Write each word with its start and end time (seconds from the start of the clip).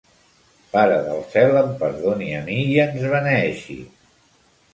Pare 0.75 0.95
del 1.07 1.21
cel 1.33 1.53
em 1.59 1.69
perdoni 1.83 2.31
a 2.39 2.41
mi 2.49 2.57
i 2.63 2.81
ens 2.87 3.07
beneeixi. 3.13 3.79